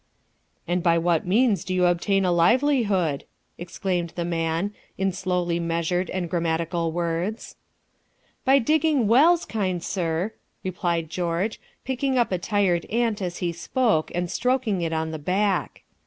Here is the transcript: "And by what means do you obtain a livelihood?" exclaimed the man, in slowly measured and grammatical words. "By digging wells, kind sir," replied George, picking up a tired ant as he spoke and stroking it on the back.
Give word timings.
"And 0.67 0.81
by 0.81 0.97
what 0.97 1.27
means 1.27 1.63
do 1.63 1.75
you 1.75 1.85
obtain 1.85 2.25
a 2.25 2.31
livelihood?" 2.31 3.23
exclaimed 3.59 4.13
the 4.15 4.25
man, 4.25 4.73
in 4.97 5.11
slowly 5.11 5.59
measured 5.59 6.09
and 6.09 6.27
grammatical 6.27 6.91
words. 6.91 7.55
"By 8.43 8.57
digging 8.57 9.07
wells, 9.07 9.45
kind 9.45 9.83
sir," 9.83 10.33
replied 10.63 11.11
George, 11.11 11.61
picking 11.85 12.17
up 12.17 12.31
a 12.31 12.39
tired 12.39 12.85
ant 12.85 13.21
as 13.21 13.37
he 13.45 13.51
spoke 13.51 14.11
and 14.15 14.31
stroking 14.31 14.81
it 14.81 14.91
on 14.91 15.11
the 15.11 15.19
back. 15.19 15.83